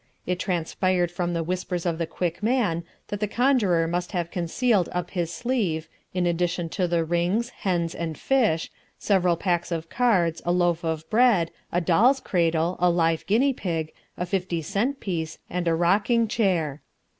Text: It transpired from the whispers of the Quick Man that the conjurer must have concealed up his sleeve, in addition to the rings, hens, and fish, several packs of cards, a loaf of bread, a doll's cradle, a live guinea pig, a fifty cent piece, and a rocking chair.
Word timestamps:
It 0.25 0.39
transpired 0.39 1.11
from 1.11 1.33
the 1.35 1.43
whispers 1.43 1.85
of 1.85 1.99
the 1.99 2.07
Quick 2.07 2.41
Man 2.41 2.83
that 3.09 3.19
the 3.19 3.27
conjurer 3.27 3.87
must 3.87 4.13
have 4.13 4.31
concealed 4.31 4.89
up 4.93 5.11
his 5.11 5.31
sleeve, 5.31 5.87
in 6.11 6.25
addition 6.25 6.69
to 6.69 6.87
the 6.87 7.05
rings, 7.05 7.49
hens, 7.51 7.93
and 7.93 8.17
fish, 8.17 8.71
several 8.97 9.37
packs 9.37 9.71
of 9.71 9.91
cards, 9.91 10.41
a 10.43 10.51
loaf 10.51 10.83
of 10.83 11.07
bread, 11.11 11.51
a 11.71 11.81
doll's 11.81 12.19
cradle, 12.19 12.77
a 12.79 12.89
live 12.89 13.27
guinea 13.27 13.53
pig, 13.53 13.93
a 14.17 14.25
fifty 14.25 14.63
cent 14.63 14.99
piece, 14.99 15.37
and 15.51 15.67
a 15.67 15.75
rocking 15.75 16.27
chair. 16.27 16.81